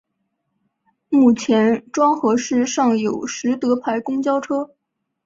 [1.09, 4.71] 目前庄河市尚有实德牌公交车。